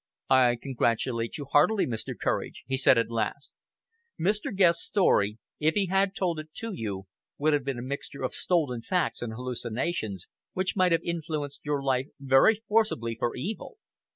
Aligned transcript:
"I 0.31 0.57
congratulate 0.59 1.37
you 1.37 1.45
heartily, 1.45 1.85
Mr. 1.85 2.15
Courage," 2.19 2.63
he 2.65 2.75
said 2.75 2.97
at 2.97 3.11
last. 3.11 3.53
"Mr. 4.19 4.51
Guest's 4.51 4.83
story, 4.83 5.37
if 5.59 5.75
he 5.75 5.89
had 5.91 6.15
told 6.15 6.39
it 6.39 6.49
to 6.55 6.71
you, 6.73 7.05
would 7.37 7.53
have 7.53 7.63
been 7.63 7.77
a 7.77 7.83
mixture 7.83 8.23
of 8.23 8.33
stolen 8.33 8.81
facts 8.81 9.21
and 9.21 9.33
hallucinations, 9.33 10.27
which 10.53 10.75
might 10.75 10.91
have 10.91 11.03
influenced 11.03 11.61
your 11.65 11.83
life 11.83 12.07
very 12.19 12.63
forcibly 12.67 13.15
for 13.19 13.35
evil. 13.35 13.77